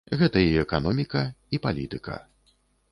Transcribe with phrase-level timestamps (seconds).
[0.19, 1.23] Гэта і эканоміка,
[1.57, 2.21] і палітыка.